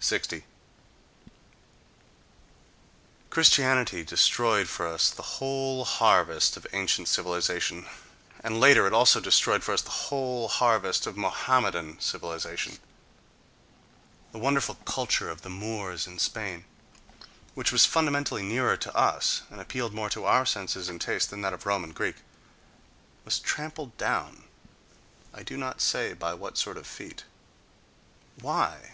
[0.00, 0.44] 60.
[3.30, 7.86] Christianity destroyed for us the whole harvest of ancient civilization,
[8.42, 12.74] and later it also destroyed for us the whole harvest of Mohammedan civilization.
[14.32, 16.66] The wonderful culture of the Moors in Spain,
[17.54, 21.40] which was fundamentally nearer to us and appealed more to our senses and tastes than
[21.40, 22.16] that of Rome and Greece,
[23.24, 24.44] was trampled down
[25.32, 27.24] (—I do not say by what sort of feet—)
[28.42, 28.90] Why?